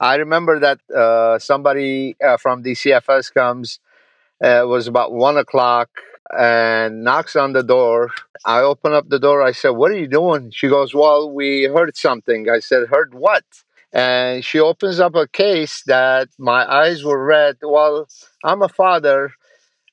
[0.01, 3.81] I remember that uh, somebody uh, from DCFS comes.
[4.45, 5.91] Uh, it was about one o'clock
[6.39, 8.11] and knocks on the door.
[8.45, 9.43] I open up the door.
[9.43, 13.15] I said, "What are you doing?" She goes, "Well, we heard something." I said, "Heard
[13.15, 13.45] what?"
[13.93, 17.59] And she opens up a case that my eyes were red.
[17.63, 18.09] Well,
[18.45, 19.33] I'm a father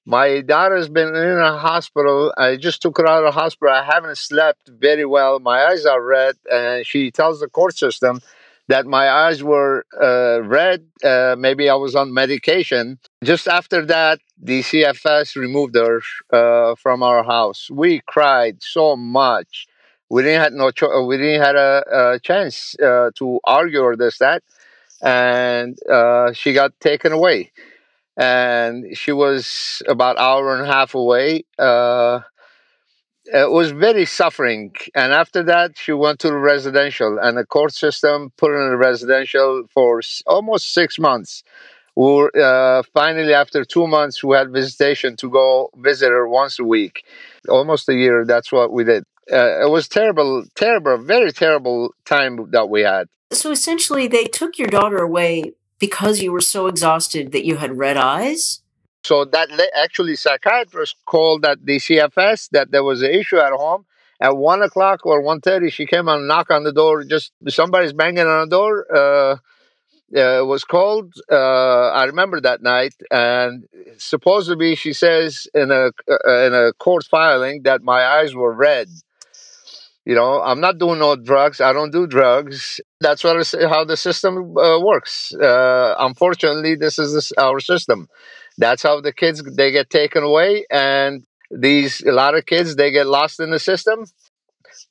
[0.05, 2.33] my daughter's been in a hospital.
[2.37, 3.73] I just took her out of the hospital.
[3.73, 5.39] I haven't slept very well.
[5.39, 6.35] My eyes are red.
[6.51, 8.21] And she tells the court system
[8.67, 10.85] that my eyes were uh, red.
[11.03, 12.99] Uh, maybe I was on medication.
[13.23, 17.69] Just after that, the CFS removed her uh, from our house.
[17.71, 19.67] We cried so much.
[20.09, 23.95] We didn't have no cho- we didn't have a, a chance uh, to argue or
[23.95, 24.43] this that,
[25.01, 27.51] and uh, she got taken away
[28.17, 31.43] and she was about hour and a half away.
[31.57, 32.21] Uh,
[33.25, 37.73] it was very suffering, and after that, she went to the residential, and the court
[37.73, 41.43] system put her in the residential for almost six months.
[41.95, 46.59] We were, uh, finally, after two months, we had visitation to go visit her once
[46.59, 47.05] a week.
[47.47, 48.25] Almost a year.
[48.25, 49.05] That's what we did.
[49.31, 53.07] Uh, it was terrible, terrible, very terrible time that we had.
[53.31, 57.77] So essentially, they took your daughter away because you were so exhausted that you had
[57.77, 58.61] red eyes?
[59.03, 63.85] So that actually psychiatrist called at the CFS that there was an issue at home.
[64.19, 67.03] At one o'clock or 1.30, she came and knocked on the door.
[67.03, 68.85] Just somebody's banging on the door.
[68.95, 69.37] Uh,
[70.15, 71.13] uh, was called.
[71.31, 73.65] Uh, I remember that night, and
[73.97, 78.87] supposedly she says in a uh, in a court filing that my eyes were red.
[80.05, 81.59] You know, I'm not doing no drugs.
[81.59, 82.79] I don't do drugs.
[83.01, 83.35] That's what
[83.69, 85.33] how the system uh, works.
[85.33, 88.07] Uh, unfortunately, this is this, our system.
[88.57, 92.91] That's how the kids they get taken away, and these a lot of kids they
[92.91, 94.05] get lost in the system.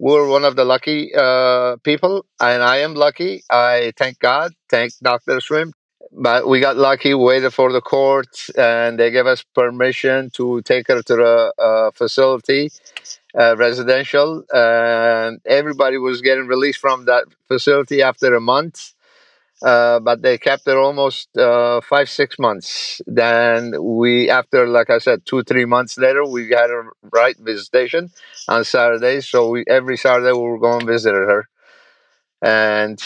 [0.00, 3.44] We're one of the lucky uh, people, and I am lucky.
[3.50, 5.72] I thank God, thank Doctor Swim.
[6.16, 10.86] But we got lucky, waited for the court, and they gave us permission to take
[10.88, 12.70] her to the uh, facility
[13.38, 18.94] uh, residential, and everybody was getting released from that facility after a month.
[19.62, 23.00] Uh, but they kept it almost uh, five six months.
[23.06, 28.10] Then we, after like I said, two three months later, we had a right visitation
[28.48, 29.28] on Saturdays.
[29.28, 31.48] So we every Saturday we were going to visit her,
[32.42, 33.00] and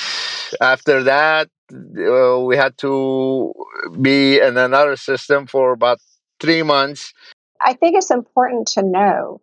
[0.60, 3.52] after that uh, we had to
[4.00, 5.98] be in another system for about
[6.40, 7.12] three months.
[7.64, 9.40] I think it's important to know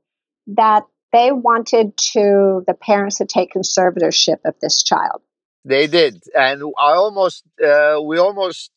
[0.47, 5.21] that they wanted to the parents to take conservatorship of this child.
[5.63, 8.71] They did, and I almost uh, we almost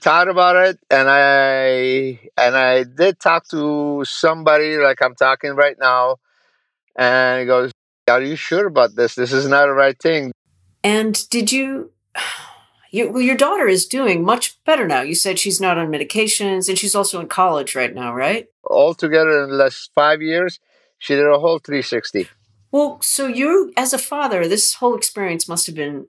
[0.00, 5.76] thought about it, and I and I did talk to somebody like I'm talking right
[5.78, 6.16] now,
[6.96, 7.70] and he goes,
[8.08, 9.14] "Are you sure about this?
[9.14, 10.32] This is not the right thing."
[10.82, 11.92] And did you?
[12.94, 15.00] You, well, your daughter is doing much better now.
[15.00, 18.48] You said she's not on medications, and she's also in college right now, right?
[18.64, 20.60] Altogether, in the last five years,
[21.02, 22.28] she did a whole 360.
[22.70, 26.06] Well, so you, as a father, this whole experience must have been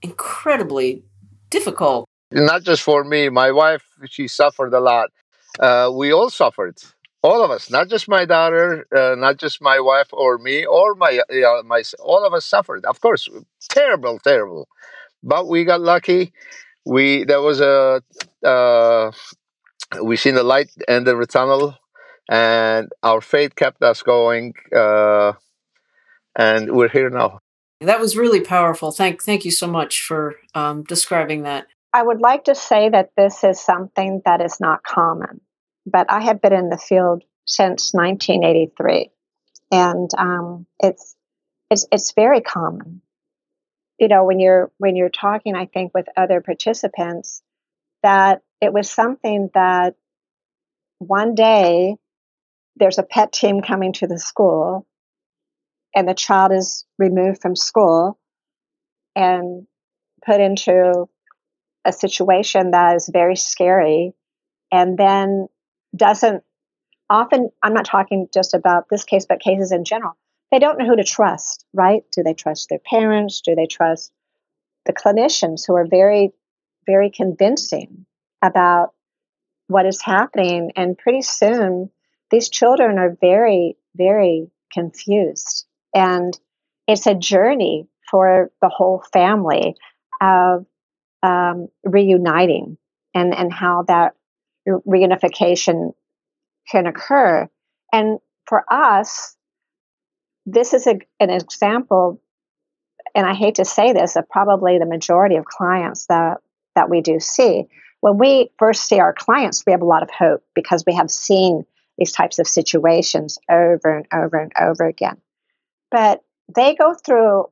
[0.00, 1.04] incredibly
[1.50, 2.08] difficult.
[2.32, 5.10] Not just for me, my wife, she suffered a lot.
[5.58, 6.78] Uh, we all suffered,
[7.22, 10.94] all of us, not just my daughter, uh, not just my wife or me or
[10.94, 12.86] my, uh, my, all of us suffered.
[12.86, 13.28] Of course,
[13.68, 14.68] terrible, terrible.
[15.22, 16.32] But we got lucky.
[16.86, 18.02] We there was a
[18.42, 19.12] uh,
[20.02, 21.76] we seen the light end of the tunnel
[22.30, 25.32] and our faith kept us going, uh,
[26.38, 27.40] and we're here now.
[27.80, 28.92] That was really powerful.
[28.92, 31.66] Thank, thank you so much for um, describing that.
[31.92, 35.40] I would like to say that this is something that is not common,
[35.84, 39.10] but I have been in the field since 1983,
[39.72, 41.16] and um, it's
[41.68, 43.02] it's it's very common.
[43.98, 47.42] You know, when you're when you're talking, I think with other participants,
[48.04, 49.96] that it was something that
[50.98, 51.96] one day
[52.80, 54.86] there's a PET team coming to the school
[55.94, 58.18] and the child is removed from school
[59.14, 59.66] and
[60.24, 61.06] put into
[61.84, 64.12] a situation that is very scary
[64.72, 65.46] and then
[65.96, 66.42] doesn't
[67.08, 70.16] often i'm not talking just about this case but cases in general
[70.50, 72.02] they don't know who to trust right?
[72.12, 73.40] Do they trust their parents?
[73.40, 74.12] Do they trust
[74.86, 76.30] the clinicians who are very
[76.86, 78.06] very convincing
[78.42, 78.90] about
[79.68, 80.72] what is happening?
[80.76, 81.90] And pretty soon
[82.30, 86.38] these children are very very confused and
[86.86, 89.76] it's a journey for the whole family
[90.20, 90.66] of
[91.22, 92.76] um, reuniting
[93.14, 94.14] and, and how that
[94.66, 95.92] reunification
[96.70, 97.48] can occur.
[97.92, 99.36] And for us,
[100.46, 102.20] this is a, an example,
[103.14, 106.38] and I hate to say this, of probably the majority of clients that,
[106.74, 107.64] that we do see.
[108.00, 111.10] When we first see our clients, we have a lot of hope because we have
[111.10, 111.64] seen
[112.00, 115.18] these types of situations over and over and over again.
[115.90, 117.46] But they go through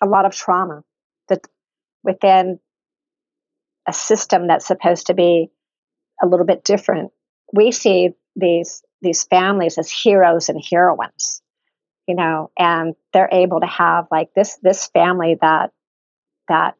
[0.00, 0.84] a lot of trauma
[1.28, 1.48] that
[2.04, 2.60] within
[3.88, 5.50] a system that's supposed to be
[6.22, 7.12] a little bit different.
[7.52, 11.42] We see these these families as heroes and heroines,
[12.06, 15.72] you know, and they're able to have like this this family that
[16.48, 16.76] that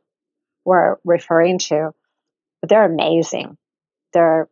[0.64, 1.92] we're referring to.
[2.62, 3.56] They're amazing.
[4.12, 4.48] They're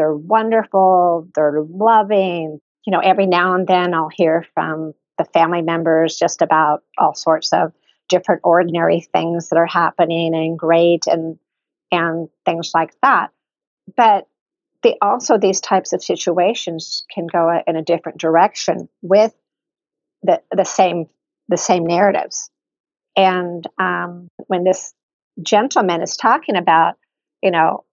[0.00, 1.28] they're wonderful.
[1.34, 2.58] They're loving.
[2.86, 7.14] You know, every now and then I'll hear from the family members just about all
[7.14, 7.74] sorts of
[8.08, 11.38] different ordinary things that are happening and great and
[11.92, 13.28] and things like that.
[13.94, 14.26] But
[14.82, 19.34] the, also these types of situations can go in a different direction with
[20.22, 21.10] the the same
[21.50, 22.48] the same narratives.
[23.16, 24.94] And um, when this
[25.42, 26.94] gentleman is talking about,
[27.42, 27.84] you know,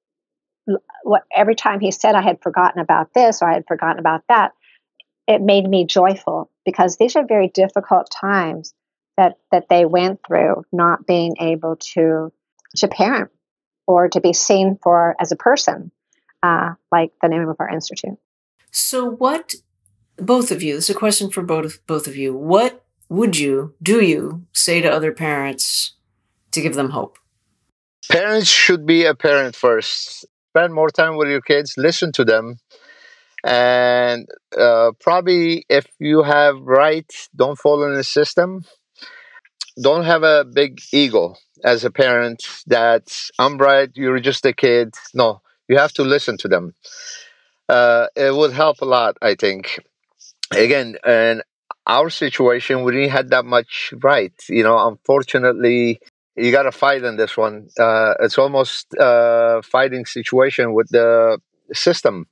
[1.04, 4.24] what every time he said I had forgotten about this or I had forgotten about
[4.30, 4.52] that,
[5.28, 8.74] it made me joyful because these are very difficult times
[9.18, 12.32] that that they went through not being able to
[12.78, 13.32] to parent
[13.86, 15.92] or to be seen for as a person
[16.44, 18.18] uh, like the name of our institute.
[18.72, 19.56] So what
[20.18, 22.36] both of you this is a question for both both of you.
[22.36, 25.94] What would you do you say to other parents
[26.52, 27.18] to give them hope?
[28.10, 30.26] Parents should be a parent first
[30.58, 32.56] spend more time with your kids listen to them
[33.44, 34.28] and
[34.58, 38.64] uh, probably if you have right don't fall in the system.
[39.80, 43.06] Don't have a big ego as a parent that
[43.38, 44.96] i'm right you're just a kid.
[45.14, 46.74] No you have to listen to them.
[47.70, 49.64] Uh, it would help a lot i think.
[50.52, 51.44] Again in
[51.86, 56.00] our situation we didn't have that much right you know unfortunately
[56.38, 61.40] you got to fight in this one uh, it's almost a fighting situation with the
[61.74, 62.26] system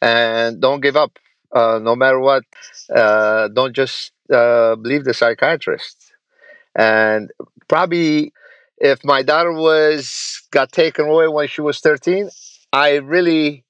[0.00, 1.18] and don't give up
[1.52, 2.44] uh, no matter what.
[2.94, 6.12] Uh, don't just uh, believe the psychiatrist.
[6.76, 7.30] And
[7.68, 8.32] probably,
[8.78, 12.30] if my daughter was got taken away when she was thirteen,
[12.72, 13.64] I really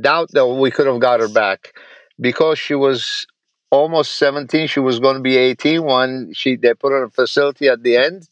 [0.00, 1.74] doubt that we could have got her back
[2.20, 3.26] because she was
[3.70, 7.10] almost 17 she was going to be 18 when she they put her in a
[7.10, 8.28] facility at the end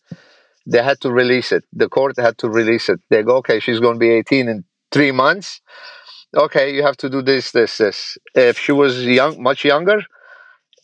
[0.67, 3.81] they had to release it the court had to release it they go okay she's
[3.81, 5.61] going to be 18 in three months
[6.37, 8.19] okay, you have to do this, this, this.
[8.35, 10.03] If she was young, much younger,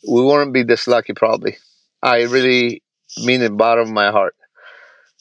[0.09, 1.57] we wouldn't be this lucky, probably.
[2.03, 2.83] I really
[3.25, 4.35] mean it, bottom of my heart.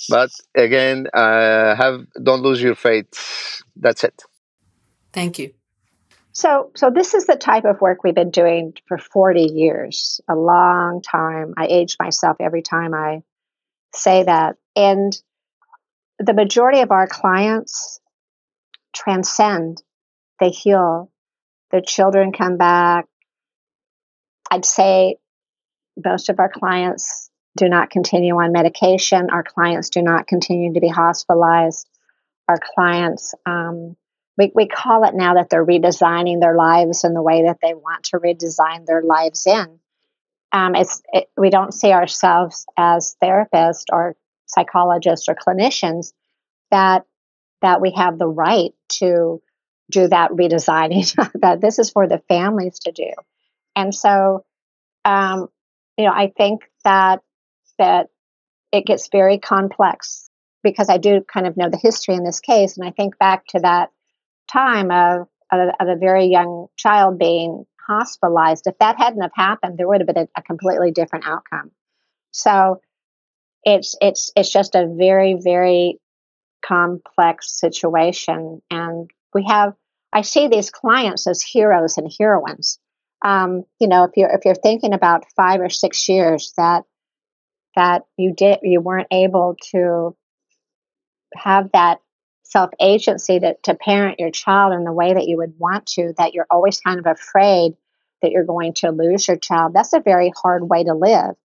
[0.10, 3.62] But again, uh, have don't lose your faith.
[3.76, 4.22] That's it.
[5.14, 5.54] Thank you.
[6.34, 10.36] So, so this is the type of work we've been doing for 40 years, a
[10.36, 11.54] long time.
[11.58, 13.22] I age myself every time I
[13.94, 14.56] say that.
[14.76, 15.16] And
[16.20, 18.00] the majority of our clients
[18.94, 19.82] transcend
[20.40, 21.10] they heal.
[21.72, 23.06] Their children come back.
[24.52, 25.18] I'd say
[26.04, 29.30] most of our clients do not continue on medication.
[29.30, 31.88] Our clients do not continue to be hospitalized.
[32.48, 33.96] Our clients, um,
[34.38, 37.74] we, we call it now that they're redesigning their lives in the way that they
[37.74, 39.80] want to redesign their lives in.
[40.52, 44.16] Um, it's, it, we don't see ourselves as therapists or
[44.46, 46.14] psychologists or clinicians
[46.72, 47.06] that
[47.62, 49.42] that we have the right to
[49.90, 53.10] do that redesigning that this is for the families to do
[53.76, 54.44] and so
[55.06, 55.48] um,
[55.98, 57.22] you know i think that
[57.80, 58.10] that
[58.72, 60.30] it gets very complex
[60.64, 62.78] because I do kind of know the history in this case.
[62.78, 63.92] And I think back to that
[64.52, 68.68] time of, of, a very young child being hospitalized.
[68.68, 71.72] If that hadn't have happened, there would have been a, a completely different outcome.
[72.32, 72.82] So
[73.64, 76.00] it's it's it's just a very very
[76.66, 79.74] complex situation, and we have
[80.12, 82.80] I see these clients as heroes and heroines.
[83.24, 86.84] Um, you know, if you're if you're thinking about five or six years that
[87.76, 90.16] that you did you weren't able to
[91.36, 92.00] have that
[92.44, 96.14] self agency to, to parent your child in the way that you would want to,
[96.18, 97.74] that you're always kind of afraid
[98.22, 101.36] that you're going to lose your child, that's a very hard way to live.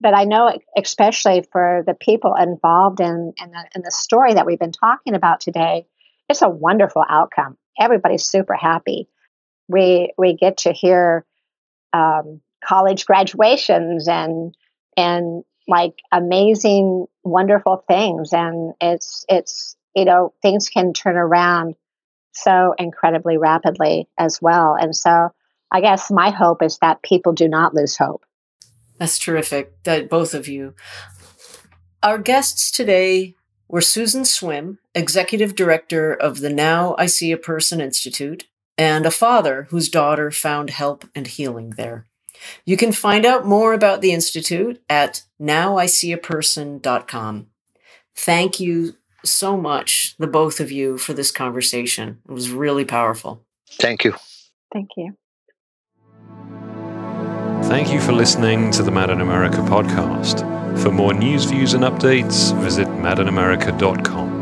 [0.00, 4.44] But I know, especially for the people involved in, in, the, in the story that
[4.44, 5.86] we've been talking about today,
[6.28, 7.56] it's a wonderful outcome.
[7.80, 9.08] Everybody's super happy.
[9.68, 11.24] We we get to hear
[11.92, 14.54] um, college graduations and
[14.96, 21.74] and like amazing, wonderful things, and it's it's you know things can turn around
[22.32, 24.76] so incredibly rapidly as well.
[24.78, 25.30] And so
[25.72, 28.24] I guess my hope is that people do not lose hope.
[28.98, 30.74] That's terrific, that both of you.
[32.02, 33.34] Our guests today
[33.68, 38.44] were Susan Swim, Executive Director of the Now I See a Person Institute,
[38.78, 42.06] and a father whose daughter found help and healing there.
[42.64, 47.46] You can find out more about the Institute at nowiseeaperson.com.
[48.14, 48.94] Thank you
[49.24, 52.20] so much, the both of you, for this conversation.
[52.28, 53.42] It was really powerful.
[53.80, 54.14] Thank you.
[54.72, 55.16] Thank you.
[57.68, 60.40] Thank you for listening to the Mad in America podcast.
[60.82, 64.35] For more news, views, and updates, visit madinamerica.com.